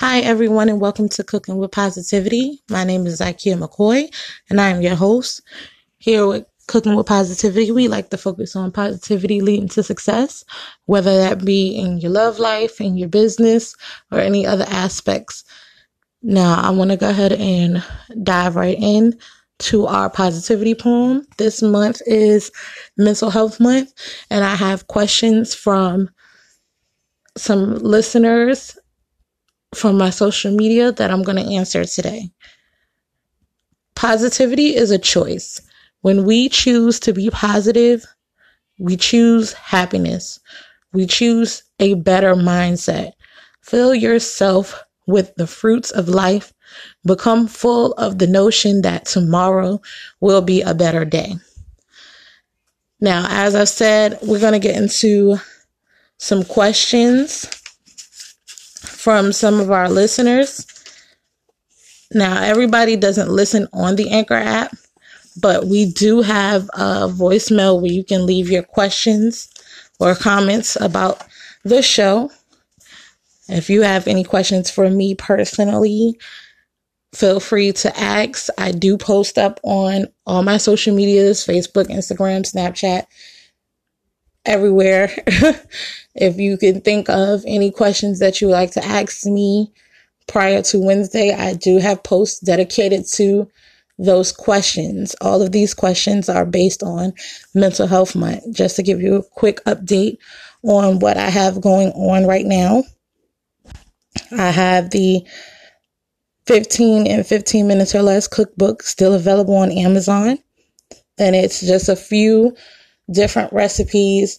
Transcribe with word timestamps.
Hi, 0.00 0.20
everyone, 0.20 0.70
and 0.70 0.80
welcome 0.80 1.10
to 1.10 1.22
Cooking 1.22 1.58
with 1.58 1.72
Positivity. 1.72 2.62
My 2.70 2.84
name 2.84 3.06
is 3.06 3.20
Zykia 3.20 3.58
McCoy, 3.58 4.10
and 4.48 4.58
I 4.58 4.70
am 4.70 4.80
your 4.80 4.94
host. 4.94 5.42
Here 5.98 6.26
with 6.26 6.46
Cooking 6.68 6.96
with 6.96 7.04
Positivity, 7.04 7.70
we 7.70 7.86
like 7.86 8.08
to 8.08 8.16
focus 8.16 8.56
on 8.56 8.72
positivity 8.72 9.42
leading 9.42 9.68
to 9.68 9.82
success, 9.82 10.42
whether 10.86 11.14
that 11.18 11.44
be 11.44 11.76
in 11.76 11.98
your 11.98 12.12
love 12.12 12.38
life, 12.38 12.80
in 12.80 12.96
your 12.96 13.10
business, 13.10 13.76
or 14.10 14.18
any 14.18 14.46
other 14.46 14.64
aspects. 14.68 15.44
Now, 16.22 16.58
I 16.58 16.70
want 16.70 16.92
to 16.92 16.96
go 16.96 17.10
ahead 17.10 17.32
and 17.34 17.84
dive 18.22 18.56
right 18.56 18.78
in 18.80 19.18
to 19.58 19.86
our 19.86 20.08
positivity 20.08 20.74
poem. 20.74 21.26
This 21.36 21.60
month 21.60 22.00
is 22.06 22.50
Mental 22.96 23.28
Health 23.28 23.60
Month, 23.60 23.92
and 24.30 24.44
I 24.44 24.54
have 24.54 24.86
questions 24.86 25.54
from 25.54 26.08
some 27.36 27.74
listeners 27.74 28.78
from 29.74 29.96
my 29.96 30.10
social 30.10 30.52
media 30.52 30.92
that 30.92 31.10
I'm 31.10 31.22
going 31.22 31.36
to 31.36 31.54
answer 31.54 31.84
today. 31.84 32.30
Positivity 33.94 34.74
is 34.74 34.90
a 34.90 34.98
choice. 34.98 35.60
When 36.00 36.24
we 36.24 36.48
choose 36.48 36.98
to 37.00 37.12
be 37.12 37.30
positive, 37.30 38.04
we 38.78 38.96
choose 38.96 39.52
happiness. 39.52 40.40
We 40.92 41.06
choose 41.06 41.62
a 41.78 41.94
better 41.94 42.34
mindset. 42.34 43.12
Fill 43.60 43.94
yourself 43.94 44.82
with 45.06 45.34
the 45.36 45.46
fruits 45.46 45.90
of 45.90 46.08
life. 46.08 46.52
Become 47.04 47.46
full 47.46 47.92
of 47.92 48.18
the 48.18 48.26
notion 48.26 48.82
that 48.82 49.04
tomorrow 49.04 49.80
will 50.20 50.40
be 50.40 50.62
a 50.62 50.74
better 50.74 51.04
day. 51.04 51.34
Now, 53.00 53.26
as 53.28 53.54
I've 53.54 53.68
said, 53.68 54.18
we're 54.22 54.40
going 54.40 54.52
to 54.52 54.58
get 54.58 54.76
into 54.76 55.38
some 56.18 56.44
questions 56.44 57.59
from 58.80 59.32
some 59.32 59.60
of 59.60 59.70
our 59.70 59.88
listeners. 59.88 60.66
Now, 62.12 62.42
everybody 62.42 62.96
doesn't 62.96 63.30
listen 63.30 63.68
on 63.72 63.96
the 63.96 64.10
Anchor 64.10 64.34
app, 64.34 64.74
but 65.40 65.66
we 65.66 65.92
do 65.92 66.22
have 66.22 66.64
a 66.74 67.08
voicemail 67.08 67.80
where 67.80 67.92
you 67.92 68.04
can 68.04 68.26
leave 68.26 68.50
your 68.50 68.64
questions 68.64 69.48
or 70.00 70.14
comments 70.14 70.76
about 70.80 71.22
the 71.64 71.82
show. 71.82 72.30
If 73.48 73.70
you 73.70 73.82
have 73.82 74.06
any 74.06 74.24
questions 74.24 74.70
for 74.70 74.88
me 74.90 75.14
personally, 75.14 76.18
feel 77.14 77.40
free 77.40 77.72
to 77.72 77.96
ask. 77.98 78.48
I 78.58 78.72
do 78.72 78.96
post 78.96 79.38
up 79.38 79.60
on 79.62 80.06
all 80.26 80.42
my 80.42 80.56
social 80.56 80.94
medias 80.94 81.46
Facebook, 81.46 81.86
Instagram, 81.86 82.42
Snapchat, 82.42 83.04
everywhere. 84.44 85.10
if 86.14 86.38
you 86.38 86.56
can 86.56 86.80
think 86.80 87.08
of 87.08 87.42
any 87.46 87.70
questions 87.70 88.18
that 88.20 88.40
you 88.40 88.48
like 88.48 88.72
to 88.72 88.84
ask 88.84 89.26
me 89.26 89.72
prior 90.26 90.62
to 90.62 90.78
Wednesday, 90.78 91.32
I 91.32 91.54
do 91.54 91.78
have 91.78 92.02
posts 92.02 92.40
dedicated 92.40 93.06
to 93.14 93.48
those 93.98 94.32
questions. 94.32 95.14
All 95.20 95.42
of 95.42 95.52
these 95.52 95.74
questions 95.74 96.28
are 96.28 96.46
based 96.46 96.82
on 96.82 97.12
mental 97.54 97.86
health 97.86 98.16
month. 98.16 98.42
Just 98.50 98.76
to 98.76 98.82
give 98.82 99.00
you 99.00 99.16
a 99.16 99.22
quick 99.22 99.62
update 99.66 100.16
on 100.62 100.98
what 100.98 101.16
I 101.16 101.28
have 101.28 101.60
going 101.60 101.88
on 101.90 102.26
right 102.26 102.46
now. 102.46 102.84
I 104.32 104.50
have 104.50 104.90
the 104.90 105.24
15 106.46 107.06
and 107.06 107.26
15 107.26 107.66
minutes 107.66 107.94
or 107.94 108.02
less 108.02 108.26
cookbook 108.26 108.82
still 108.82 109.14
available 109.14 109.54
on 109.56 109.70
Amazon. 109.70 110.38
And 111.18 111.36
it's 111.36 111.60
just 111.60 111.88
a 111.88 111.96
few 111.96 112.56
different 113.10 113.52
recipes 113.52 114.38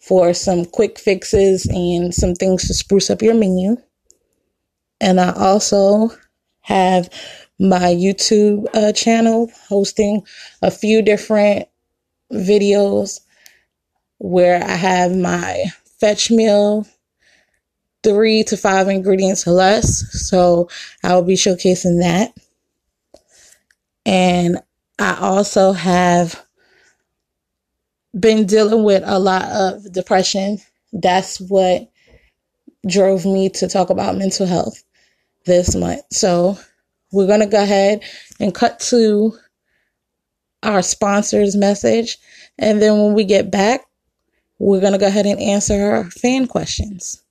for 0.00 0.32
some 0.32 0.64
quick 0.64 0.98
fixes 0.98 1.66
and 1.66 2.14
some 2.14 2.34
things 2.34 2.66
to 2.66 2.74
spruce 2.74 3.10
up 3.10 3.22
your 3.22 3.34
menu. 3.34 3.76
And 5.00 5.20
I 5.20 5.32
also 5.32 6.10
have 6.60 7.08
my 7.58 7.94
YouTube 7.94 8.66
uh, 8.74 8.92
channel 8.92 9.50
hosting 9.68 10.24
a 10.62 10.70
few 10.70 11.02
different 11.02 11.68
videos 12.32 13.20
where 14.18 14.62
I 14.62 14.74
have 14.74 15.16
my 15.16 15.64
fetch 16.00 16.30
meal, 16.30 16.86
three 18.02 18.44
to 18.44 18.56
five 18.56 18.88
ingredients 18.88 19.46
or 19.46 19.52
less. 19.52 20.04
So 20.28 20.68
I 21.02 21.14
will 21.14 21.22
be 21.22 21.34
showcasing 21.34 22.00
that. 22.00 22.32
And 24.04 24.58
I 24.98 25.18
also 25.20 25.72
have 25.72 26.44
been 28.18 28.46
dealing 28.46 28.84
with 28.84 29.02
a 29.04 29.18
lot 29.18 29.44
of 29.44 29.92
depression. 29.92 30.58
That's 30.92 31.40
what 31.40 31.90
drove 32.86 33.24
me 33.24 33.48
to 33.50 33.68
talk 33.68 33.90
about 33.90 34.16
mental 34.16 34.46
health 34.46 34.82
this 35.44 35.74
month. 35.74 36.02
So 36.10 36.58
we're 37.12 37.26
going 37.26 37.40
to 37.40 37.46
go 37.46 37.62
ahead 37.62 38.02
and 38.40 38.54
cut 38.54 38.80
to 38.80 39.36
our 40.62 40.82
sponsor's 40.82 41.56
message. 41.56 42.18
And 42.58 42.80
then 42.82 42.98
when 42.98 43.14
we 43.14 43.24
get 43.24 43.50
back, 43.50 43.86
we're 44.58 44.80
going 44.80 44.92
to 44.92 44.98
go 44.98 45.06
ahead 45.06 45.26
and 45.26 45.40
answer 45.40 45.92
our 45.92 46.04
fan 46.10 46.46
questions. 46.46 47.22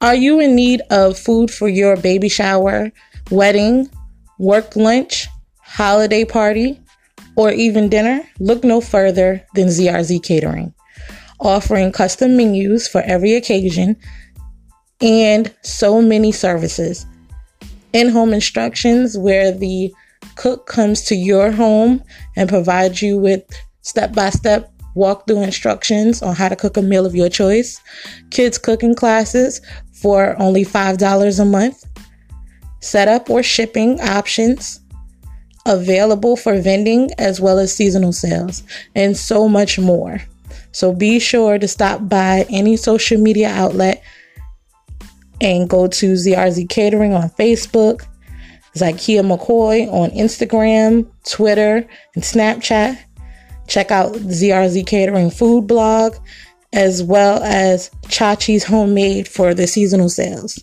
Are 0.00 0.14
you 0.14 0.38
in 0.38 0.54
need 0.54 0.80
of 0.90 1.18
food 1.18 1.50
for 1.50 1.68
your 1.68 1.96
baby 1.96 2.28
shower, 2.28 2.92
wedding, 3.32 3.90
work 4.38 4.76
lunch, 4.76 5.26
holiday 5.60 6.24
party, 6.24 6.80
or 7.34 7.50
even 7.50 7.88
dinner? 7.88 8.22
Look 8.38 8.62
no 8.62 8.80
further 8.80 9.44
than 9.56 9.66
ZRZ 9.66 10.22
Catering, 10.22 10.72
offering 11.40 11.90
custom 11.90 12.36
menus 12.36 12.86
for 12.86 13.00
every 13.00 13.34
occasion 13.34 13.96
and 15.00 15.52
so 15.62 16.00
many 16.00 16.30
services. 16.30 17.04
In 17.92 18.08
home 18.08 18.32
instructions, 18.32 19.18
where 19.18 19.50
the 19.50 19.92
cook 20.36 20.68
comes 20.68 21.02
to 21.06 21.16
your 21.16 21.50
home 21.50 22.04
and 22.36 22.48
provides 22.48 23.02
you 23.02 23.18
with 23.18 23.42
step 23.82 24.14
by 24.14 24.30
step 24.30 24.72
walkthrough 24.98 25.44
instructions 25.44 26.22
on 26.22 26.34
how 26.34 26.48
to 26.48 26.56
cook 26.56 26.76
a 26.76 26.82
meal 26.82 27.06
of 27.06 27.14
your 27.14 27.28
choice, 27.28 27.80
kids 28.30 28.58
cooking 28.58 28.94
classes 28.94 29.60
for 30.00 30.40
only 30.40 30.64
$5 30.64 31.40
a 31.40 31.44
month, 31.44 31.84
setup 32.80 33.28
or 33.30 33.42
shipping 33.42 34.00
options 34.00 34.80
available 35.66 36.36
for 36.36 36.60
vending 36.60 37.10
as 37.18 37.40
well 37.40 37.58
as 37.58 37.74
seasonal 37.74 38.12
sales, 38.12 38.62
and 38.94 39.16
so 39.16 39.48
much 39.48 39.78
more. 39.78 40.20
So 40.72 40.92
be 40.92 41.18
sure 41.18 41.58
to 41.58 41.68
stop 41.68 42.08
by 42.08 42.46
any 42.50 42.76
social 42.76 43.20
media 43.20 43.48
outlet 43.48 44.02
and 45.40 45.68
go 45.68 45.86
to 45.86 46.12
ZRZ 46.14 46.68
Catering 46.68 47.12
on 47.12 47.30
Facebook, 47.30 48.04
Zykia 48.74 49.22
McCoy 49.22 49.90
on 49.92 50.10
Instagram, 50.10 51.06
Twitter, 51.28 51.86
and 52.14 52.24
Snapchat. 52.24 52.98
Check 53.66 53.90
out 53.90 54.14
ZRZ 54.14 54.86
Catering 54.86 55.30
food 55.30 55.66
blog 55.66 56.16
as 56.72 57.02
well 57.02 57.42
as 57.42 57.90
Chachi's 58.08 58.64
homemade 58.64 59.28
for 59.28 59.54
the 59.54 59.66
seasonal 59.66 60.08
sales. 60.08 60.62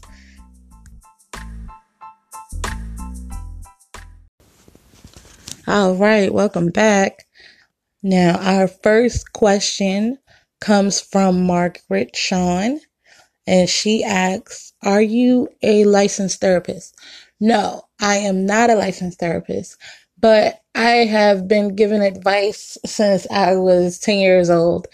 All 5.68 5.96
right, 5.96 6.32
welcome 6.32 6.70
back. 6.70 7.26
Now, 8.04 8.38
our 8.38 8.68
first 8.68 9.34
question 9.34 10.20
comes 10.62 11.02
from 11.02 11.44
Margaret 11.46 12.16
Sean, 12.16 12.80
and 13.48 13.68
she 13.68 14.04
asks, 14.04 14.74
Are 14.84 15.02
you 15.02 15.50
a 15.64 15.86
licensed 15.86 16.40
therapist? 16.40 16.96
No, 17.40 17.82
I 18.00 18.18
am 18.18 18.46
not 18.46 18.70
a 18.70 18.76
licensed 18.76 19.20
therapist, 19.20 19.78
but 20.20 20.62
I 20.76 21.06
have 21.06 21.48
been 21.48 21.76
given 21.76 22.02
advice 22.02 22.78
since 22.86 23.26
I 23.32 23.56
was 23.56 23.98
10 24.00 24.20
years 24.20 24.50
old 24.52 24.88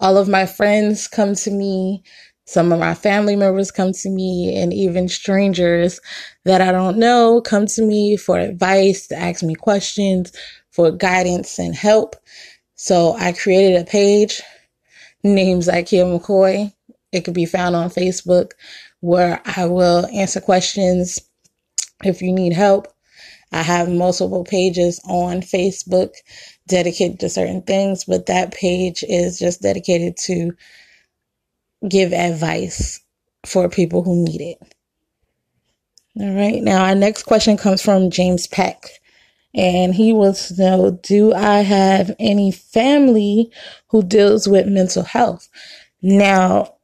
all 0.00 0.16
of 0.16 0.28
my 0.28 0.46
friends 0.46 1.06
come 1.06 1.34
to 1.36 1.50
me. 1.50 2.02
Some 2.46 2.72
of 2.72 2.80
my 2.80 2.94
family 2.94 3.36
members 3.36 3.70
come 3.70 3.92
to 3.92 4.10
me 4.10 4.60
and 4.60 4.72
even 4.72 5.08
strangers 5.08 6.00
that 6.44 6.60
I 6.60 6.72
don't 6.72 6.98
know 6.98 7.40
come 7.40 7.66
to 7.66 7.82
me 7.82 8.16
for 8.16 8.38
advice, 8.38 9.06
to 9.08 9.16
ask 9.16 9.42
me 9.42 9.54
questions, 9.54 10.32
for 10.70 10.90
guidance 10.90 11.58
and 11.58 11.74
help. 11.74 12.16
So 12.74 13.14
I 13.14 13.32
created 13.32 13.80
a 13.80 13.84
page 13.84 14.42
named 15.22 15.62
Zykia 15.62 16.18
McCoy. 16.18 16.72
It 17.12 17.20
could 17.20 17.34
be 17.34 17.44
found 17.44 17.76
on 17.76 17.90
Facebook 17.90 18.52
where 19.00 19.40
I 19.44 19.66
will 19.66 20.06
answer 20.06 20.40
questions 20.40 21.20
if 22.02 22.22
you 22.22 22.32
need 22.32 22.52
help. 22.52 22.88
I 23.52 23.62
have 23.62 23.88
multiple 23.88 24.44
pages 24.44 25.00
on 25.04 25.40
Facebook 25.40 26.14
dedicated 26.68 27.20
to 27.20 27.28
certain 27.28 27.62
things, 27.62 28.04
but 28.04 28.26
that 28.26 28.54
page 28.54 29.04
is 29.08 29.38
just 29.38 29.62
dedicated 29.62 30.16
to 30.18 30.52
give 31.88 32.12
advice 32.12 33.00
for 33.44 33.68
people 33.68 34.02
who 34.02 34.24
need 34.24 34.40
it. 34.40 34.74
All 36.20 36.34
right. 36.34 36.62
Now, 36.62 36.84
our 36.84 36.94
next 36.94 37.24
question 37.24 37.56
comes 37.56 37.82
from 37.82 38.10
James 38.10 38.46
Peck. 38.46 38.82
And 39.52 39.94
he 39.94 40.12
wants 40.12 40.48
to 40.48 40.62
know 40.62 40.90
Do 41.02 41.32
I 41.32 41.60
have 41.60 42.14
any 42.20 42.52
family 42.52 43.50
who 43.88 44.02
deals 44.02 44.46
with 44.46 44.66
mental 44.68 45.02
health? 45.02 45.48
Now, 46.02 46.74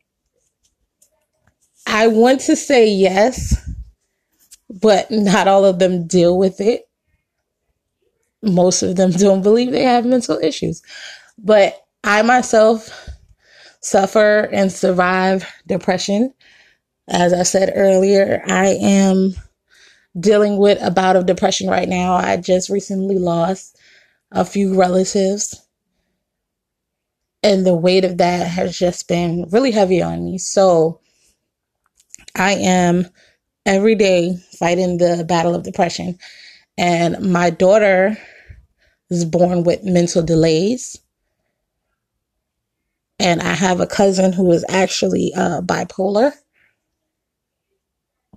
I 1.87 2.09
want 2.09 2.41
to 2.43 2.57
say 2.57 2.89
yes, 2.89 3.57
but 4.69 5.11
not 5.11 5.49
all 5.49 5.65
of 5.65 5.79
them 5.79 6.07
deal 6.07 6.37
with 6.39 6.61
it. 6.61 6.89
Most 8.43 8.83
of 8.83 8.97
them 8.97 9.11
don't 9.13 9.43
believe 9.43 9.73
they 9.73 9.85
have 9.85 10.05
mental 10.05 10.39
issues. 10.39 10.83
But 11.39 11.87
I 12.05 12.23
myself 12.23 13.11
suffer 13.81 14.49
and 14.53 14.73
survive 14.73 15.47
depression. 15.67 16.33
As 17.09 17.33
I 17.33 17.45
said 17.45 17.73
earlier, 17.75 18.43
I 18.47 18.69
am 18.81 19.35
dealing 20.19 20.59
with 20.59 20.79
a 20.83 20.91
bout 20.91 21.17
of 21.17 21.27
depression 21.27 21.69
right 21.69 21.89
now. 21.89 22.15
I 22.15 22.37
just 22.37 22.69
recently 22.69 23.19
lost 23.19 23.79
a 24.33 24.45
few 24.45 24.79
relatives. 24.79 25.63
And 27.43 27.65
the 27.65 27.77
weight 27.77 28.05
of 28.05 28.19
that 28.19 28.49
has 28.49 28.77
just 28.77 29.07
been 29.07 29.47
really 29.53 29.71
heavy 29.71 30.03
on 30.03 30.25
me. 30.25 30.39
So 30.39 31.01
I 32.35 32.53
am 32.55 33.07
every 33.67 33.97
day 33.97 34.37
fighting 34.59 34.99
the 34.99 35.27
battle 35.29 35.55
of 35.55 35.65
depression. 35.65 36.19
And 36.79 37.33
my 37.33 37.51
daughter 37.51 38.19
is 39.11 39.25
born 39.25 39.65
with 39.65 39.85
mental 39.85 40.23
delays. 40.23 40.99
And 43.19 43.43
I 43.43 43.55
have 43.55 43.81
a 43.81 43.87
cousin 43.87 44.33
who 44.33 44.53
is 44.53 44.65
actually 44.69 45.33
uh, 45.37 45.63
bipolar 45.63 46.33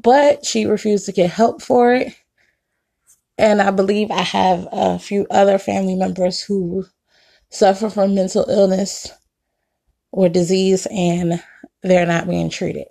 but 0.02 0.46
she 0.46 0.66
refused 0.66 1.06
to 1.06 1.12
get 1.12 1.30
help 1.30 1.62
for 1.62 1.94
it. 1.94 2.14
And 3.38 3.62
I 3.62 3.72
believe 3.72 4.12
I 4.12 4.22
have 4.22 4.68
a 4.72 5.00
few 5.00 5.26
other 5.32 5.58
family 5.58 5.96
members 5.96 6.42
who 6.42 6.86
suffer 7.50 7.90
from 7.90 8.16
mental 8.16 8.46
illness 8.50 9.12
or 10.12 10.30
disease 10.30 10.88
and 10.92 11.44
they're 11.84 12.06
not 12.06 12.30
being 12.30 12.50
treated. 12.50 12.88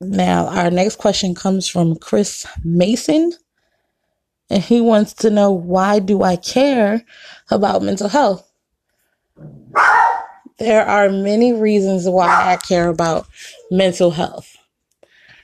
Now, 0.00 0.46
our 0.46 0.70
next 0.70 0.96
question 0.96 1.34
comes 1.34 1.68
from 1.68 1.96
Chris 1.96 2.46
Mason. 2.64 3.32
And 4.48 4.62
he 4.62 4.80
wants 4.80 5.12
to 5.14 5.30
know 5.30 5.52
why 5.52 6.00
do 6.00 6.22
I 6.22 6.36
care 6.36 7.04
about 7.50 7.82
mental 7.82 8.08
health? 8.08 8.50
There 10.58 10.84
are 10.84 11.08
many 11.08 11.52
reasons 11.52 12.08
why 12.08 12.26
I 12.26 12.56
care 12.56 12.88
about 12.88 13.26
mental 13.70 14.10
health. 14.10 14.56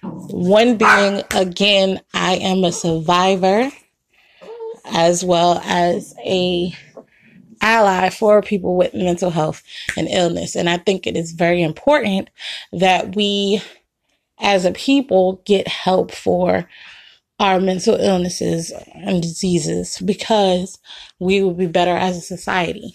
One 0.03 0.77
being, 0.77 1.23
again, 1.35 2.01
I 2.13 2.37
am 2.37 2.65
a 2.65 2.73
survivor 2.73 3.71
as 4.87 5.25
well 5.25 5.61
as 5.65 6.15
a 6.25 6.75
ally 7.63 8.11
for 8.11 8.43
people 8.43 8.77
with 8.77 8.93
mental 8.95 9.31
health 9.31 9.63
and 9.97 10.09
illness. 10.09 10.57
And 10.57 10.69
I 10.69 10.79
think 10.79 11.07
it 11.07 11.17
is 11.17 11.33
very 11.33 11.63
important 11.63 12.29
that 12.73 13.17
we 13.17 13.63
as 14.41 14.65
a 14.65 14.73
people 14.73 15.43
get 15.45 15.69
help 15.69 16.13
for 16.13 16.69
our 17.39 17.61
mental 17.61 17.97
illnesses 17.97 18.73
and 18.95 19.23
diseases 19.23 19.99
because 20.05 20.79
we 21.19 21.43
will 21.43 21.55
be 21.55 21.67
better 21.67 21.95
as 21.97 22.17
a 22.17 22.23
society. 22.23 22.95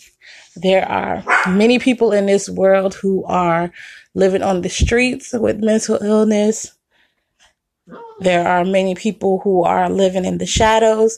There 0.56 0.88
are 0.88 1.24
many 1.48 1.80
people 1.80 2.12
in 2.12 2.26
this 2.26 2.50
world 2.50 2.96
who 2.96 3.24
are 3.26 3.72
living 4.16 4.42
on 4.42 4.62
the 4.62 4.70
streets 4.70 5.32
with 5.34 5.64
mental 5.64 5.98
illness, 6.02 6.74
there 8.22 8.48
are 8.48 8.64
many 8.64 8.94
people 8.94 9.40
who 9.44 9.64
are 9.64 9.90
living 9.90 10.26
in 10.26 10.38
the 10.38 10.46
shadows, 10.46 11.18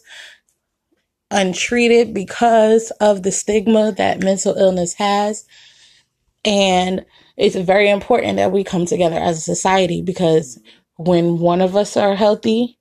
untreated 1.29 2.13
because 2.13 2.91
of 3.01 3.23
the 3.23 3.31
stigma 3.31 3.91
that 3.91 4.23
mental 4.23 4.55
illness 4.55 4.93
has. 4.93 5.45
And 6.45 7.05
it's 7.37 7.55
very 7.55 7.89
important 7.89 8.37
that 8.37 8.51
we 8.51 8.63
come 8.63 8.85
together 8.85 9.17
as 9.17 9.37
a 9.37 9.41
society 9.41 10.01
because 10.01 10.59
when 10.97 11.39
one 11.39 11.61
of 11.61 11.75
us 11.75 11.97
are 11.97 12.15
healthy, 12.15 12.77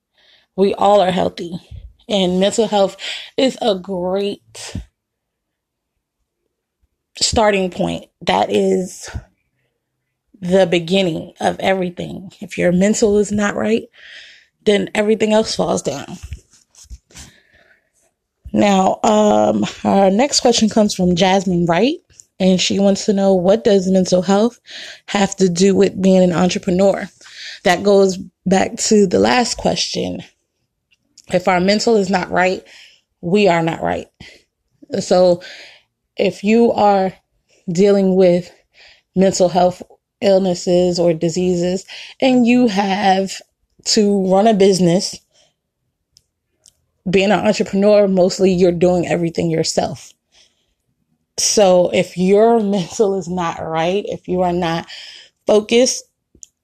we 0.55 0.73
all 0.75 1.01
are 1.01 1.11
healthy. 1.11 1.53
And 2.07 2.39
mental 2.39 2.67
health 2.67 2.97
is 3.37 3.57
a 3.61 3.75
great 3.75 4.77
starting 7.19 7.71
point. 7.71 8.05
That 8.21 8.51
is 8.51 9.09
the 10.39 10.67
beginning 10.67 11.33
of 11.39 11.59
everything. 11.59 12.31
If 12.41 12.57
your 12.57 12.71
mental 12.71 13.17
is 13.17 13.31
not 13.31 13.55
right, 13.55 13.83
then 14.65 14.89
everything 14.93 15.33
else 15.33 15.55
falls 15.55 15.81
down. 15.81 16.17
Now, 18.51 18.99
um, 19.03 19.65
our 19.83 20.11
next 20.11 20.41
question 20.41 20.69
comes 20.69 20.93
from 20.93 21.15
Jasmine 21.15 21.65
Wright, 21.65 21.97
and 22.39 22.59
she 22.59 22.79
wants 22.79 23.05
to 23.05 23.13
know 23.13 23.33
what 23.33 23.63
does 23.63 23.89
mental 23.89 24.21
health 24.21 24.59
have 25.07 25.35
to 25.37 25.49
do 25.49 25.75
with 25.75 26.01
being 26.01 26.23
an 26.23 26.33
entrepreneur? 26.33 27.09
That 27.63 27.83
goes 27.83 28.17
back 28.45 28.75
to 28.77 29.07
the 29.07 29.19
last 29.19 29.57
question. 29.57 30.21
If 31.31 31.47
our 31.47 31.59
mental 31.59 31.95
is 31.95 32.09
not 32.09 32.31
right, 32.31 32.63
we 33.21 33.47
are 33.47 33.63
not 33.63 33.81
right. 33.81 34.07
So 34.99 35.41
if 36.17 36.43
you 36.43 36.71
are 36.73 37.13
dealing 37.71 38.15
with 38.15 38.51
mental 39.15 39.49
health 39.49 39.81
illnesses 40.21 40.99
or 40.99 41.13
diseases 41.13 41.85
and 42.21 42.45
you 42.45 42.67
have 42.67 43.41
to 43.85 44.27
run 44.29 44.47
a 44.47 44.53
business, 44.53 45.19
being 47.09 47.31
an 47.31 47.45
entrepreneur, 47.45 48.07
mostly 48.07 48.51
you're 48.51 48.71
doing 48.71 49.07
everything 49.07 49.49
yourself. 49.49 50.13
So 51.37 51.89
if 51.93 52.17
your 52.17 52.59
mental 52.63 53.17
is 53.17 53.27
not 53.27 53.63
right, 53.63 54.05
if 54.07 54.27
you 54.27 54.41
are 54.41 54.53
not 54.53 54.87
focused, 55.47 56.03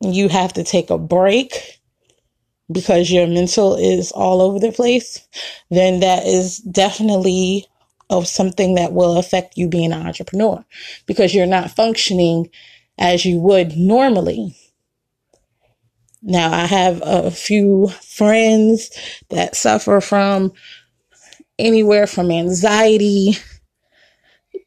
you 0.01 0.29
have 0.29 0.53
to 0.53 0.63
take 0.63 0.89
a 0.89 0.97
break 0.97 1.79
because 2.71 3.11
your 3.11 3.27
mental 3.27 3.75
is 3.75 4.11
all 4.11 4.41
over 4.41 4.59
the 4.59 4.71
place, 4.71 5.27
then 5.69 6.01
that 6.01 6.25
is 6.25 6.57
definitely 6.57 7.65
of 8.09 8.27
something 8.27 8.75
that 8.75 8.93
will 8.93 9.17
affect 9.17 9.57
you 9.57 9.67
being 9.67 9.91
an 9.91 10.05
entrepreneur 10.05 10.63
because 11.05 11.33
you're 11.33 11.45
not 11.45 11.71
functioning 11.71 12.49
as 12.97 13.25
you 13.25 13.39
would 13.39 13.75
normally. 13.75 14.55
Now, 16.21 16.51
I 16.51 16.65
have 16.65 17.01
a 17.03 17.31
few 17.31 17.87
friends 18.01 18.91
that 19.29 19.55
suffer 19.55 20.01
from 20.01 20.51
anywhere 21.57 22.07
from 22.07 22.31
anxiety 22.31 23.37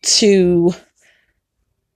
to 0.03 0.75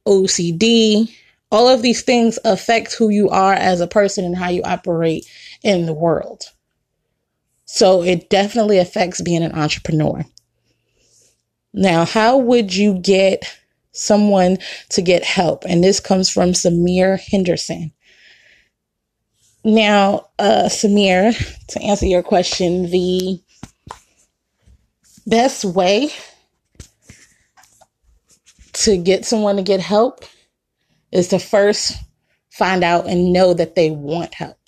OCD. 0.07 1.15
All 1.51 1.69
of 1.69 1.83
these 1.83 2.03
things 2.03 2.39
affect 2.45 2.95
who 2.95 3.09
you 3.09 3.29
are 3.29 3.55
as 3.55 3.81
a 3.81 3.87
person 3.87 4.25
and 4.25 4.37
how 4.37 4.49
you 4.49 4.63
operate 4.63 5.27
in 5.63 5.87
the 5.87 5.95
world. 5.95 6.45
So 7.65 8.03
it 8.03 8.31
definitely 8.31 8.79
affects 8.79 9.21
being 9.21 9.43
an 9.43 9.53
entrepreneur. 9.53 10.25
Now, 11.73 12.05
how 12.05 12.39
would 12.39 12.75
you 12.75 12.99
get 12.99 13.45
someone 13.97 14.59
to 14.91 15.03
get 15.03 15.25
help. 15.25 15.65
And 15.67 15.83
this 15.83 16.01
comes 16.01 16.29
from 16.29 16.53
Samir 16.53 17.19
Henderson. 17.19 17.93
Now, 19.65 20.29
uh, 20.39 20.69
Samir, 20.69 21.35
to 21.69 21.83
answer 21.83 22.07
your 22.07 22.23
question, 22.23 22.91
the 22.91 23.41
best 25.27 25.65
way 25.65 26.11
to 28.77 28.99
get 28.99 29.25
someone 29.25 29.57
to 29.57 29.63
get 29.63 29.81
help 29.81 30.25
is 31.11 31.29
to 31.29 31.39
first 31.39 31.95
find 32.51 32.85
out 32.85 33.07
and 33.07 33.33
know 33.33 33.55
that 33.55 33.75
they 33.75 33.91
want 33.91 34.35
help 34.35 34.59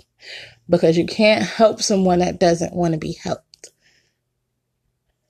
because 0.69 0.97
you 0.97 1.07
can't 1.07 1.43
help 1.43 1.83
someone 1.83 2.21
that 2.21 2.41
doesn't 2.41 2.75
want 2.75 2.93
to 2.93 2.99
be 2.99 3.13
helped. 3.13 3.71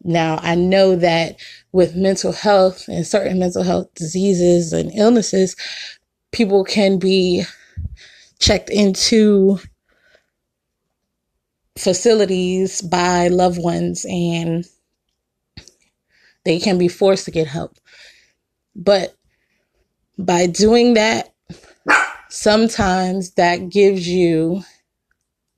Now, 0.04 0.38
I 0.42 0.54
know 0.54 0.94
that 0.96 1.40
with 1.72 1.96
mental 1.96 2.32
health 2.32 2.86
and 2.88 3.06
certain 3.06 3.38
mental 3.38 3.64
health 3.64 3.92
diseases 3.94 4.72
and 4.72 4.92
illnesses, 4.94 5.56
people 6.30 6.62
can 6.62 6.98
be 6.98 7.44
checked 8.38 8.70
into 8.70 9.58
facilities 11.76 12.80
by 12.80 13.28
loved 13.28 13.60
ones 13.60 14.06
and 14.08 14.64
they 16.44 16.60
can 16.60 16.78
be 16.78 16.88
forced 16.88 17.24
to 17.24 17.30
get 17.30 17.46
help. 17.48 17.76
But 18.74 19.14
by 20.18 20.46
doing 20.46 20.94
that, 20.94 21.32
sometimes 22.28 23.32
that 23.32 23.68
gives 23.68 24.08
you 24.08 24.62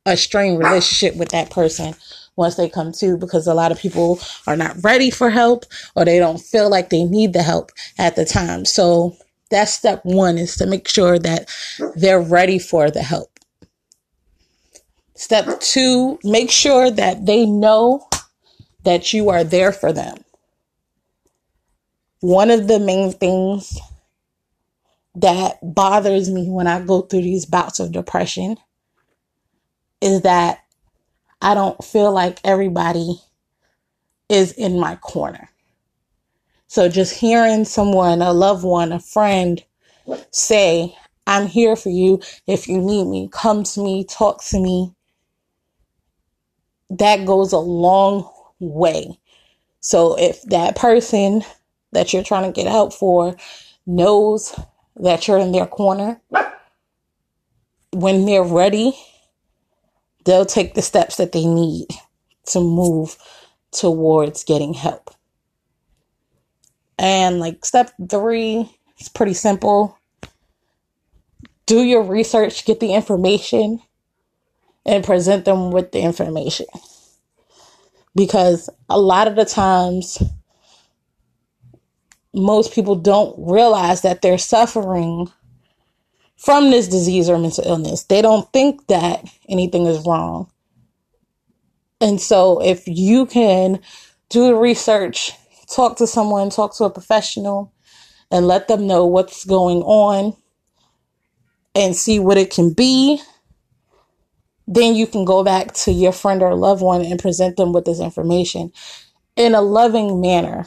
a 0.06 0.16
strained 0.16 0.58
relationship 0.58 1.16
with 1.16 1.30
that 1.30 1.50
person 1.50 1.94
once 2.36 2.56
they 2.56 2.68
come 2.68 2.92
to 2.92 3.16
because 3.16 3.46
a 3.46 3.54
lot 3.54 3.72
of 3.72 3.78
people 3.78 4.18
are 4.46 4.56
not 4.56 4.76
ready 4.82 5.10
for 5.10 5.30
help 5.30 5.64
or 5.94 6.04
they 6.04 6.18
don't 6.18 6.40
feel 6.40 6.70
like 6.70 6.88
they 6.88 7.04
need 7.04 7.32
the 7.32 7.42
help 7.42 7.70
at 7.98 8.16
the 8.16 8.24
time. 8.24 8.64
So 8.64 9.16
that's 9.50 9.72
step 9.72 10.00
one 10.04 10.38
is 10.38 10.56
to 10.56 10.66
make 10.66 10.88
sure 10.88 11.18
that 11.18 11.50
they're 11.96 12.20
ready 12.20 12.58
for 12.58 12.90
the 12.90 13.02
help. 13.02 13.28
Step 15.14 15.60
two, 15.60 16.18
make 16.24 16.50
sure 16.50 16.90
that 16.90 17.26
they 17.26 17.44
know 17.44 18.08
that 18.84 19.12
you 19.12 19.28
are 19.28 19.44
there 19.44 19.72
for 19.72 19.92
them. 19.92 20.16
One 22.20 22.50
of 22.50 22.68
the 22.68 22.78
main 22.78 23.12
things 23.12 23.78
that 25.14 25.58
bothers 25.62 26.30
me 26.30 26.48
when 26.48 26.66
I 26.66 26.80
go 26.80 27.02
through 27.02 27.22
these 27.22 27.46
bouts 27.46 27.80
of 27.80 27.92
depression 27.92 28.56
is 30.00 30.22
that 30.22 30.64
I 31.42 31.54
don't 31.54 31.82
feel 31.82 32.12
like 32.12 32.38
everybody 32.44 33.20
is 34.28 34.52
in 34.52 34.78
my 34.78 34.96
corner. 34.96 35.48
So 36.68 36.88
just 36.88 37.18
hearing 37.18 37.64
someone, 37.64 38.22
a 38.22 38.32
loved 38.32 38.62
one, 38.62 38.92
a 38.92 39.00
friend 39.00 39.62
say, 40.30 40.96
I'm 41.26 41.46
here 41.46 41.74
for 41.74 41.88
you 41.90 42.20
if 42.46 42.68
you 42.68 42.78
need 42.80 43.06
me, 43.06 43.28
come 43.32 43.64
to 43.64 43.82
me, 43.82 44.04
talk 44.04 44.44
to 44.44 44.60
me, 44.60 44.92
that 46.90 47.26
goes 47.26 47.52
a 47.52 47.58
long 47.58 48.30
way. 48.58 49.18
So 49.80 50.18
if 50.18 50.42
that 50.44 50.76
person 50.76 51.42
that 51.92 52.12
you're 52.12 52.24
trying 52.24 52.50
to 52.50 52.52
get 52.52 52.70
help 52.70 52.92
for 52.92 53.36
knows 53.86 54.58
that 54.96 55.26
you're 55.26 55.38
in 55.38 55.52
their 55.52 55.66
corner, 55.66 56.20
when 57.92 58.24
they're 58.24 58.44
ready, 58.44 58.92
they'll 60.24 60.46
take 60.46 60.74
the 60.74 60.82
steps 60.82 61.16
that 61.16 61.32
they 61.32 61.46
need 61.46 61.86
to 62.46 62.60
move 62.60 63.16
towards 63.72 64.44
getting 64.44 64.74
help. 64.74 65.10
And 66.98 67.40
like 67.40 67.64
step 67.64 67.92
three, 68.08 68.70
it's 68.98 69.08
pretty 69.08 69.34
simple. 69.34 69.98
Do 71.66 71.82
your 71.82 72.02
research, 72.02 72.64
get 72.64 72.80
the 72.80 72.94
information, 72.94 73.80
and 74.84 75.04
present 75.04 75.44
them 75.44 75.70
with 75.70 75.92
the 75.92 76.00
information. 76.00 76.66
Because 78.14 78.68
a 78.88 78.98
lot 79.00 79.28
of 79.28 79.36
the 79.36 79.44
times, 79.44 80.22
most 82.34 82.72
people 82.72 82.94
don't 82.94 83.34
realize 83.38 84.02
that 84.02 84.22
they're 84.22 84.38
suffering 84.38 85.30
from 86.36 86.70
this 86.70 86.88
disease 86.88 87.28
or 87.28 87.38
mental 87.38 87.64
illness. 87.66 88.04
They 88.04 88.22
don't 88.22 88.50
think 88.52 88.86
that 88.86 89.24
anything 89.48 89.86
is 89.86 90.04
wrong. 90.06 90.50
And 92.00 92.20
so, 92.20 92.62
if 92.62 92.84
you 92.86 93.26
can 93.26 93.80
do 94.30 94.46
the 94.46 94.54
research, 94.54 95.32
talk 95.74 95.98
to 95.98 96.06
someone, 96.06 96.48
talk 96.48 96.74
to 96.76 96.84
a 96.84 96.90
professional, 96.90 97.74
and 98.30 98.46
let 98.46 98.68
them 98.68 98.86
know 98.86 99.04
what's 99.04 99.44
going 99.44 99.82
on 99.82 100.34
and 101.74 101.94
see 101.94 102.18
what 102.18 102.38
it 102.38 102.50
can 102.50 102.72
be, 102.72 103.20
then 104.66 104.94
you 104.94 105.06
can 105.06 105.24
go 105.24 105.44
back 105.44 105.74
to 105.74 105.92
your 105.92 106.12
friend 106.12 106.42
or 106.42 106.54
loved 106.54 106.80
one 106.80 107.02
and 107.02 107.18
present 107.18 107.56
them 107.56 107.72
with 107.72 107.84
this 107.84 108.00
information 108.00 108.72
in 109.36 109.54
a 109.54 109.60
loving 109.60 110.20
manner 110.20 110.66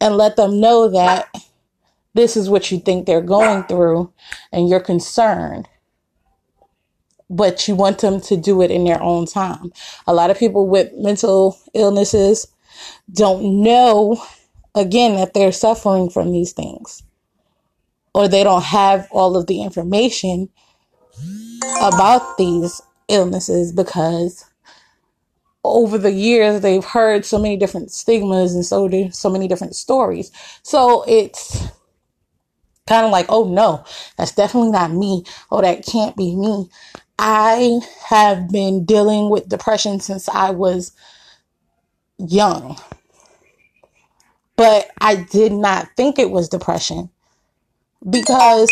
and 0.00 0.16
let 0.16 0.36
them 0.36 0.60
know 0.60 0.88
that 0.88 1.28
this 2.14 2.36
is 2.36 2.48
what 2.48 2.70
you 2.70 2.78
think 2.78 3.06
they're 3.06 3.20
going 3.20 3.64
through 3.64 4.12
and 4.52 4.68
you're 4.68 4.80
concerned 4.80 5.68
but 7.28 7.66
you 7.66 7.74
want 7.74 7.98
them 7.98 8.20
to 8.20 8.36
do 8.36 8.62
it 8.62 8.70
in 8.70 8.84
their 8.84 9.02
own 9.02 9.26
time. 9.26 9.72
A 10.06 10.14
lot 10.14 10.30
of 10.30 10.38
people 10.38 10.66
with 10.66 10.92
mental 10.94 11.58
illnesses 11.74 12.46
don't 13.12 13.62
know, 13.62 14.22
again, 14.74 15.16
that 15.16 15.34
they're 15.34 15.52
suffering 15.52 16.10
from 16.10 16.32
these 16.32 16.52
things, 16.52 17.02
or 18.14 18.28
they 18.28 18.44
don't 18.44 18.62
have 18.62 19.08
all 19.10 19.36
of 19.36 19.46
the 19.46 19.62
information 19.62 20.48
about 21.80 22.36
these 22.38 22.80
illnesses 23.08 23.72
because 23.72 24.44
over 25.66 25.98
the 25.98 26.12
years 26.12 26.60
they've 26.60 26.84
heard 26.84 27.24
so 27.24 27.38
many 27.38 27.56
different 27.56 27.90
stigmas 27.90 28.54
and 28.54 28.64
so 28.64 28.88
so 29.10 29.30
many 29.30 29.48
different 29.48 29.76
stories. 29.76 30.30
So 30.62 31.04
it's 31.06 31.66
kind 32.86 33.04
of 33.04 33.12
like, 33.12 33.26
oh 33.28 33.48
no, 33.48 33.84
that's 34.16 34.32
definitely 34.32 34.70
not 34.70 34.92
me. 34.92 35.24
Oh, 35.50 35.60
that 35.60 35.84
can't 35.84 36.16
be 36.16 36.34
me. 36.36 36.68
I 37.18 37.80
have 38.04 38.50
been 38.50 38.84
dealing 38.84 39.30
with 39.30 39.48
depression 39.48 40.00
since 40.00 40.28
I 40.28 40.50
was 40.50 40.92
young. 42.18 42.78
But 44.56 44.90
I 45.00 45.16
did 45.16 45.52
not 45.52 45.88
think 45.96 46.18
it 46.18 46.30
was 46.30 46.48
depression 46.48 47.10
because 48.08 48.70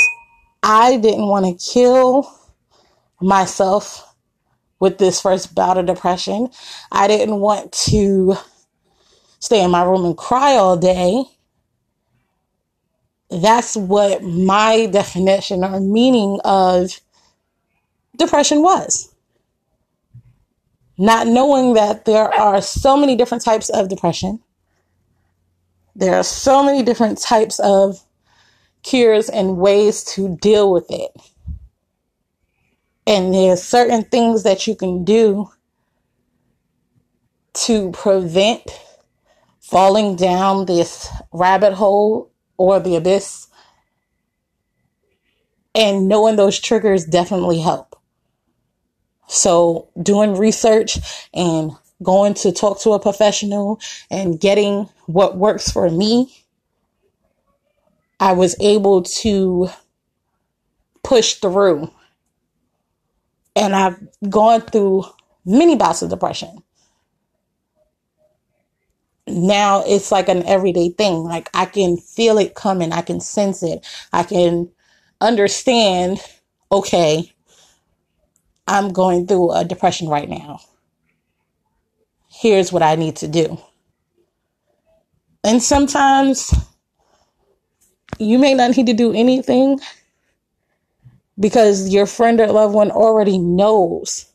I 0.63 0.97
didn't 0.97 1.27
want 1.27 1.47
to 1.47 1.73
kill 1.73 2.31
myself 3.21 4.14
with 4.85 4.99
this 4.99 5.19
first 5.19 5.55
bout 5.55 5.79
of 5.79 5.87
depression. 5.87 6.51
I 6.93 7.09
didn't 7.09 7.41
want 7.41 7.73
to 7.89 8.37
stay 9.39 9.65
in 9.65 9.71
my 9.71 9.83
room 9.83 10.05
and 10.05 10.15
cry 10.15 10.57
all 10.57 10.77
day. 10.77 11.25
That's 13.31 13.79
what 13.79 14.23
my 14.23 14.85
definition 14.85 15.65
or 15.65 15.81
meaning 15.81 16.39
of 16.45 17.01
depression 18.19 18.61
was. 18.61 19.11
Not 20.99 21.29
knowing 21.29 21.73
that 21.73 22.05
there 22.05 22.33
are 22.35 22.61
so 22.61 22.95
many 22.95 23.17
different 23.17 23.43
types 23.43 23.71
of 23.71 23.89
depression, 23.89 24.41
there 25.97 26.15
are 26.15 26.25
so 26.25 26.63
many 26.63 26.83
different 26.83 27.19
types 27.19 27.59
of 27.59 28.05
cures 28.83 29.31
and 29.31 29.57
ways 29.57 30.05
to 30.05 30.37
deal 30.43 30.71
with 30.71 30.91
it. 30.91 31.11
And 33.07 33.35
there's 33.35 33.63
certain 33.63 34.05
things 34.05 34.45
that 34.45 34.67
you 34.67 34.75
can 34.75 35.05
do 35.05 35.51
to 37.55 37.91
prevent 37.93 38.63
falling 39.61 40.17
down 40.17 40.67
this 40.67 41.09
rabbit 41.33 41.75
hole 41.75 42.31
or 42.57 42.81
the 42.81 42.97
abyss. 42.97 43.49
And 45.75 46.09
knowing 46.09 46.37
those 46.37 46.59
triggers 46.61 47.05
definitely 47.05 47.61
help. 47.61 47.97
So 49.27 49.89
doing 50.01 50.37
research 50.37 50.99
and 51.33 51.73
going 52.03 52.35
to 52.35 52.53
talk 52.53 52.81
to 52.81 52.91
a 52.91 53.01
professional 53.01 53.81
and 54.11 54.39
getting 54.39 54.89
what 55.07 55.37
works 55.37 55.71
for 55.71 55.91
me, 55.91 56.45
I 58.21 58.33
was 58.33 58.57
able 58.61 59.03
to 59.03 59.69
push 61.03 61.35
through. 61.35 61.91
And 63.57 63.75
I've 63.75 63.97
gone 64.29 64.63
through 64.63 65.05
many 65.45 65.77
bouts 65.77 66.03
of 66.03 66.11
depression. 66.11 66.63
Now 69.27 69.83
it's 69.87 70.13
like 70.13 70.29
an 70.29 70.45
everyday 70.45 70.91
thing. 70.91 71.25
Like 71.25 71.49
I 71.55 71.67
can 71.67 71.97
feel 71.97 72.39
it 72.39 72.55
coming, 72.55 72.93
I 72.93 73.03
can 73.03 73.21
sense 73.21 73.63
it, 73.63 73.87
I 74.13 74.23
can 74.23 74.71
understand, 75.21 76.21
okay, 76.71 77.33
I'm 78.67 78.93
going 78.93 79.27
through 79.27 79.53
a 79.53 79.65
depression 79.65 80.09
right 80.09 80.29
now. 80.29 80.61
Here's 82.29 82.73
what 82.73 82.83
I 82.83 82.97
need 82.97 83.17
to 83.17 83.29
do. 83.29 83.59
And 85.43 85.63
sometimes 85.63 86.55
you 88.19 88.39
may 88.39 88.55
not 88.55 88.77
need 88.77 88.87
to 88.87 88.95
do 88.95 89.13
anything 89.13 89.79
because 91.39 91.89
your 91.89 92.07
friend 92.07 92.41
or 92.41 92.47
loved 92.47 92.75
one 92.75 92.91
already 92.91 93.39
knows. 93.39 94.27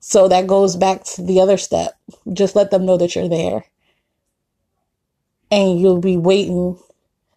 So 0.00 0.28
that 0.28 0.46
goes 0.46 0.76
back 0.76 1.04
to 1.04 1.22
the 1.22 1.40
other 1.40 1.56
step. 1.56 1.96
Just 2.32 2.56
let 2.56 2.70
them 2.70 2.84
know 2.86 2.96
that 2.96 3.14
you're 3.14 3.28
there. 3.28 3.64
And 5.50 5.80
you'll 5.80 6.00
be 6.00 6.16
waiting 6.16 6.78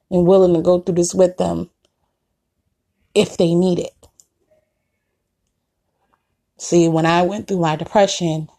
and 0.09 0.25
willing 0.25 0.53
to 0.53 0.61
go 0.61 0.79
through 0.79 0.95
this 0.95 1.13
with 1.13 1.37
them 1.37 1.69
if 3.13 3.37
they 3.37 3.53
need 3.53 3.79
it. 3.79 4.07
See, 6.57 6.87
when 6.87 7.05
I 7.05 7.23
went 7.23 7.47
through 7.47 7.59
my 7.59 7.75
depression, 7.75 8.49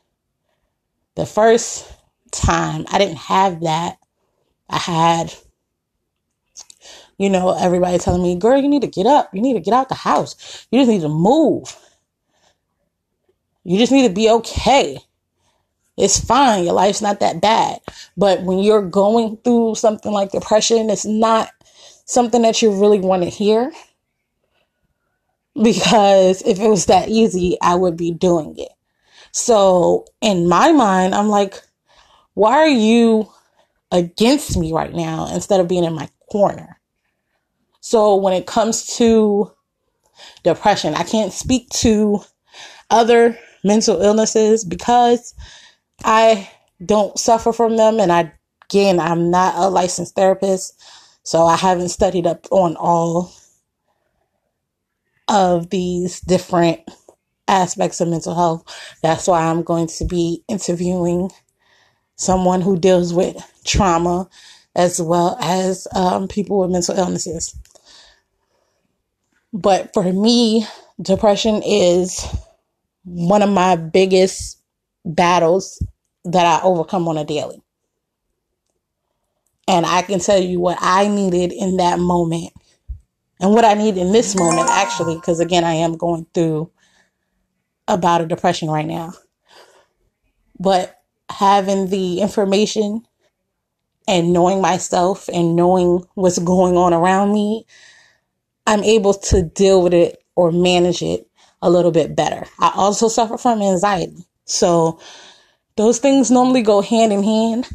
the 1.15 1.27
first 1.27 1.91
time 2.31 2.85
I 2.91 2.99
didn't 2.99 3.17
have 3.17 3.63
that. 3.63 3.99
I 4.69 4.79
had, 4.79 5.35
you 7.19 7.31
know, 7.31 7.57
everybody 7.59 7.99
telling 7.99 8.23
me, 8.23 8.37
girl, 8.37 8.61
you 8.61 8.69
need 8.69 8.83
to 8.83 8.89
get 8.89 9.07
up. 9.07 9.31
You 9.33 9.41
need 9.41 9.55
to 9.55 9.61
get 9.61 9.75
out 9.75 9.89
the 9.89 9.95
house. 9.95 10.67
You 10.71 10.81
just 10.81 10.91
need 10.91 11.01
to 11.01 11.09
move. 11.09 11.77
You 13.65 13.79
just 13.79 13.93
need 13.93 14.07
to 14.07 14.15
be 14.15 14.31
okay. 14.31 14.99
It's 15.97 16.23
fine. 16.23 16.65
Your 16.65 16.75
life's 16.75 17.01
not 17.01 17.21
that 17.21 17.41
bad. 17.41 17.81
But 18.17 18.43
when 18.43 18.59
you're 18.59 18.83
going 18.83 19.39
through 19.39 19.77
something 19.77 20.13
like 20.13 20.33
depression, 20.33 20.91
it's 20.91 21.07
not 21.07 21.51
something 22.05 22.43
that 22.43 22.61
you 22.63 22.71
really 22.79 23.01
want 23.01 23.23
to 23.23 23.29
hear 23.29 23.73
because 25.61 26.43
if 26.43 26.61
it 26.61 26.69
was 26.69 26.87
that 26.87 27.09
easy, 27.09 27.57
I 27.63 27.75
would 27.75 27.97
be 27.97 28.13
doing 28.13 28.55
it. 28.59 28.73
So 29.33 30.07
in 30.21 30.49
my 30.49 30.73
mind, 30.73 31.15
I'm 31.15 31.29
like, 31.29 31.63
why 32.35 32.53
are 32.59 32.69
you 32.69 33.31
against 33.91 34.57
me 34.57 34.73
right 34.73 34.93
now 34.93 35.29
instead 35.33 35.61
of 35.61 35.69
being 35.69 35.85
in 35.85 35.95
my 35.95 36.09
corner? 36.31 36.81
So 37.81 38.17
when 38.17 38.33
it 38.33 38.47
comes 38.47 38.97
to 38.97 39.53
depression, 40.43 40.95
I 40.95 41.05
can't 41.05 41.33
speak 41.33 41.69
to 41.71 42.21
other 42.91 43.39
mental 43.63 44.01
illnesses 44.01 44.65
because 44.65 45.35
I 46.05 46.51
don't 46.85 47.19
suffer 47.19 47.53
from 47.53 47.77
them. 47.77 48.01
And 48.01 48.13
I, 48.13 48.33
again, 48.69 49.01
I'm 49.01 49.31
not 49.31 49.55
a 49.57 49.69
licensed 49.69 50.15
therapist. 50.15 50.83
So 51.23 51.45
I 51.45 51.57
haven't 51.57 51.89
studied 51.89 52.27
up 52.27 52.47
on 52.51 52.77
all 52.77 53.33
of 55.29 55.71
these 55.71 56.21
different 56.21 56.81
aspects 57.49 58.01
of 58.01 58.09
mental 58.09 58.35
health. 58.35 58.65
That's 59.03 59.27
why 59.27 59.43
I'm 59.43 59.63
going 59.63 59.89
to 59.89 60.05
be 60.05 60.45
interviewing 60.49 61.31
someone 62.17 62.61
who 62.61 62.79
deals 62.79 63.13
with 63.13 63.37
trauma 63.65 64.29
as 64.77 65.01
well 65.01 65.37
as 65.41 65.89
um, 65.95 66.29
people 66.29 66.61
with 66.61 66.71
mental 66.71 66.97
illnesses. 66.97 67.59
But 69.53 69.93
for 69.95 70.05
me, 70.05 70.67
depression 71.01 71.63
is 71.65 72.25
one 73.05 73.43
of 73.43 73.49
my 73.49 73.77
biggest 73.77 74.61
battles 75.05 75.83
that 76.27 76.45
I 76.45 76.63
overcome 76.63 77.09
on 77.09 77.17
a 77.17 77.25
daily. 77.25 77.63
And 79.67 79.87
I 79.87 80.03
can 80.03 80.21
tell 80.21 80.39
you 80.39 80.61
what 80.61 80.79
I 80.81 81.09
needed 81.09 81.53
in 81.53 81.79
that 81.79 81.99
moment 81.99 82.53
and 83.41 83.53
what 83.53 83.65
I 83.65 83.75
need 83.75 83.97
in 83.97 84.13
this 84.13 84.37
moment, 84.37 84.69
actually, 84.71 85.15
because 85.15 85.41
again, 85.41 85.65
I 85.65 85.75
am 85.75 85.97
going 85.97 86.27
through 86.35 86.71
about 87.89 88.21
a 88.21 88.27
depression 88.27 88.69
right 88.69 88.87
now. 88.87 89.13
But 90.59 91.01
having 91.31 91.89
the 91.89 92.21
information 92.21 93.06
and 94.09 94.33
knowing 94.33 94.61
myself 94.61 95.29
and 95.33 95.57
knowing 95.57 96.05
what's 96.15 96.39
going 96.39 96.77
on 96.77 96.95
around 96.95 97.33
me, 97.33 97.67
I'm 98.67 98.85
able 98.85 99.15
to 99.15 99.43
deal 99.43 99.83
with 99.83 99.95
it 99.95 100.23
or 100.35 100.53
manage 100.53 101.03
it 101.03 101.29
a 101.63 101.71
little 101.71 101.91
bit 101.91 102.15
better. 102.15 102.47
I 102.59 102.73
also 102.75 103.09
suffer 103.09 103.39
from 103.39 103.63
anxiety. 103.63 104.25
So 104.45 105.01
those 105.77 105.99
things 105.99 106.31
normally 106.31 106.63
go 106.63 106.81
hand 106.81 107.13
in 107.13 107.23
hand. 107.23 107.69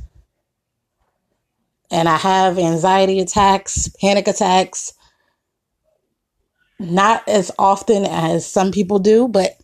And 1.90 2.08
I 2.08 2.16
have 2.16 2.58
anxiety 2.58 3.20
attacks, 3.20 3.90
panic 4.00 4.28
attacks, 4.30 4.94
not 6.80 7.28
as 7.28 7.52
often 7.60 8.06
as 8.06 8.50
some 8.50 8.72
people 8.72 8.98
do, 9.00 9.28
but 9.28 9.60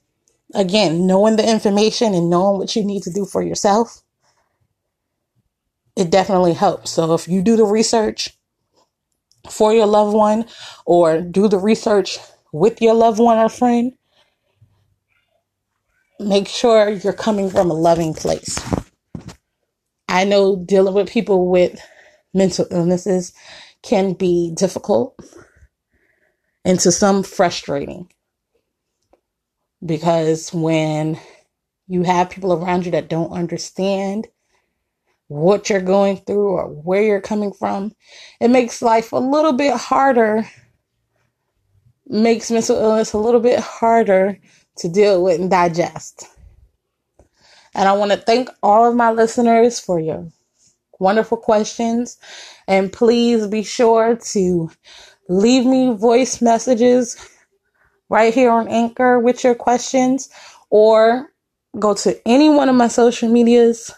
again, 0.53 1.07
knowing 1.07 1.37
the 1.37 1.49
information 1.49 2.13
and 2.13 2.29
knowing 2.29 2.57
what 2.59 2.75
you 2.75 2.83
need 2.83 3.03
to 3.03 3.13
do 3.13 3.25
for 3.25 3.41
yourself, 3.41 4.01
it 5.97 6.11
definitely 6.11 6.53
helps. 6.53 6.91
So 6.91 7.13
if 7.15 7.27
you 7.27 7.41
do 7.41 7.57
the 7.57 7.65
research 7.65 8.37
for 9.49 9.73
your 9.73 9.87
loved 9.87 10.15
one 10.15 10.45
or 10.85 11.21
do 11.21 11.47
the 11.47 11.57
research 11.57 12.19
with 12.53 12.81
your 12.81 12.93
loved 12.93 13.19
one 13.19 13.39
or 13.39 13.49
friend, 13.49 13.93
make 16.19 16.47
sure 16.47 16.89
you're 16.89 17.13
coming 17.13 17.49
from 17.49 17.71
a 17.71 17.73
loving 17.73 18.13
place. 18.13 18.59
I 20.07 20.23
know 20.23 20.55
dealing 20.55 20.93
with 20.93 21.09
people 21.09 21.49
with 21.49 21.79
mental 22.33 22.67
illnesses 22.69 23.33
can 23.81 24.13
be 24.13 24.53
difficult 24.55 25.19
and 26.63 26.79
to 26.79 26.91
some 26.91 27.23
frustrating 27.23 28.07
because 29.83 30.53
when 30.53 31.19
you 31.87 32.03
have 32.03 32.29
people 32.29 32.53
around 32.53 32.85
you 32.85 32.91
that 32.91 33.09
don't 33.09 33.31
understand 33.31 34.27
what 35.27 35.69
you're 35.69 35.81
going 35.81 36.17
through 36.17 36.49
or 36.49 36.67
where 36.67 37.01
you're 37.01 37.21
coming 37.21 37.53
from, 37.53 37.93
it 38.39 38.49
makes 38.49 38.81
life 38.81 39.11
a 39.11 39.17
little 39.17 39.53
bit 39.53 39.75
harder, 39.75 40.47
makes 42.07 42.51
mental 42.51 42.77
illness 42.77 43.13
a 43.13 43.17
little 43.17 43.41
bit 43.41 43.59
harder 43.59 44.37
to 44.77 44.89
deal 44.89 45.23
with 45.23 45.39
and 45.39 45.49
digest. 45.49 46.25
And 47.75 47.87
I 47.87 47.93
want 47.93 48.11
to 48.11 48.17
thank 48.17 48.49
all 48.63 48.89
of 48.89 48.95
my 48.95 49.11
listeners 49.11 49.79
for 49.79 49.99
your 49.99 50.27
wonderful 50.99 51.37
questions. 51.37 52.17
And 52.67 52.91
please 52.91 53.47
be 53.47 53.63
sure 53.63 54.15
to 54.31 54.71
leave 55.29 55.65
me 55.65 55.93
voice 55.93 56.41
messages 56.41 57.17
right 58.09 58.33
here 58.33 58.51
on 58.51 58.67
Anchor 58.67 59.19
with 59.19 59.43
your 59.43 59.55
questions 59.55 60.29
or 60.69 61.29
go 61.77 61.93
to 61.93 62.19
any 62.27 62.49
one 62.49 62.69
of 62.69 62.75
my 62.75 62.87
social 62.87 63.29
medias 63.29 63.91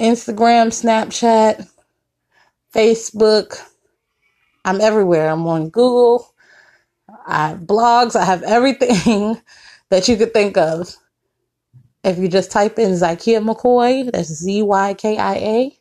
Instagram, 0.00 0.68
Snapchat, 0.68 1.68
Facebook. 2.74 3.60
I'm 4.64 4.80
everywhere. 4.80 5.30
I'm 5.30 5.46
on 5.46 5.70
Google. 5.70 6.32
I 7.26 7.48
have 7.48 7.60
blogs. 7.60 8.16
I 8.16 8.24
have 8.24 8.42
everything 8.42 9.40
that 9.90 10.08
you 10.08 10.16
could 10.16 10.32
think 10.32 10.56
of. 10.56 10.94
If 12.04 12.18
you 12.18 12.28
just 12.28 12.50
type 12.50 12.78
in 12.78 12.92
Zykia 12.92 13.44
McCoy, 13.44 14.10
that's 14.12 14.28
Z 14.28 14.62
Y 14.62 14.94
K 14.94 15.18
I 15.18 15.34
A 15.34 15.78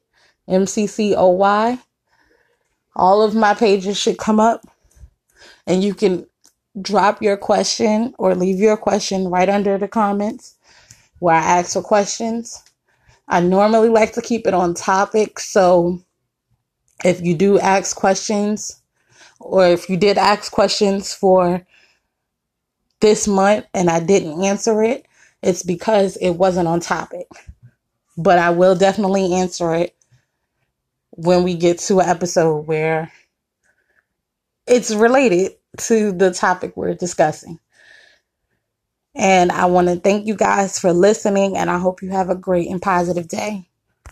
M 0.47 0.65
C 0.65 0.87
C 0.87 1.15
O 1.15 1.29
Y, 1.29 1.79
all 2.95 3.21
of 3.21 3.35
my 3.35 3.53
pages 3.53 3.97
should 3.97 4.17
come 4.17 4.39
up 4.39 4.65
and 5.67 5.83
you 5.83 5.93
can 5.93 6.25
drop 6.81 7.21
your 7.21 7.37
question 7.37 8.13
or 8.17 8.35
leave 8.35 8.59
your 8.59 8.77
question 8.77 9.27
right 9.27 9.49
under 9.49 9.77
the 9.77 9.87
comments 9.87 10.55
where 11.19 11.35
I 11.35 11.59
ask 11.59 11.73
for 11.73 11.81
questions. 11.81 12.63
I 13.27 13.41
normally 13.41 13.89
like 13.89 14.13
to 14.13 14.21
keep 14.21 14.47
it 14.47 14.53
on 14.53 14.73
topic. 14.73 15.39
So 15.39 16.01
if 17.03 17.21
you 17.21 17.35
do 17.35 17.59
ask 17.59 17.95
questions, 17.95 18.81
or 19.39 19.67
if 19.67 19.89
you 19.89 19.97
did 19.97 20.17
ask 20.17 20.51
questions 20.51 21.13
for 21.13 21.65
this 22.99 23.27
month 23.27 23.65
and 23.73 23.89
I 23.89 23.99
didn't 23.99 24.43
answer 24.43 24.83
it, 24.83 25.05
it's 25.43 25.63
because 25.63 26.17
it 26.17 26.31
wasn't 26.31 26.67
on 26.67 26.79
topic. 26.79 27.27
But 28.17 28.39
I 28.39 28.49
will 28.49 28.75
definitely 28.75 29.33
answer 29.33 29.75
it 29.75 29.95
when 31.11 31.43
we 31.43 31.55
get 31.55 31.79
to 31.79 31.99
an 31.99 32.09
episode 32.09 32.65
where 32.65 33.11
it's 34.65 34.93
related 34.93 35.53
to 35.77 36.11
the 36.11 36.31
topic 36.31 36.75
we're 36.75 36.95
discussing. 36.95 37.59
And 39.17 39.51
I 39.51 39.67
want 39.67 39.89
to 39.89 39.97
thank 39.97 40.27
you 40.27 40.35
guys 40.35 40.79
for 40.79 40.93
listening, 40.93 41.57
and 41.57 41.69
I 41.71 41.79
hope 41.79 42.03
you 42.03 42.11
have 42.11 42.29
a 42.31 42.35
great 42.35 42.69
and 42.69 42.81
positive 42.81 43.29
day. 43.29 43.69